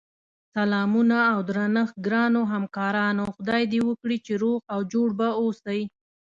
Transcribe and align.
سلامونه 0.55 1.17
اودرنښت 1.35 1.95
ګراونوهمکارانو 2.05 3.23
خدای 3.35 3.63
دی 3.71 3.79
وکړی 3.83 4.17
چی 4.25 4.33
روغ 4.43 4.59
اوجوړبه 4.75 5.27
اووسی 5.39 5.81